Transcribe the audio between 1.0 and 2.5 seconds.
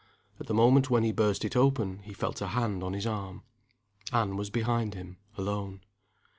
he burst it open he felt a